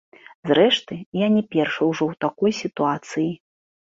Зрэшты, 0.51 0.95
я 1.23 1.27
не 1.35 1.43
першы 1.55 1.81
ўжо 1.91 2.03
ў 2.07 2.13
такой 2.27 2.51
сітуацыі. 2.61 3.29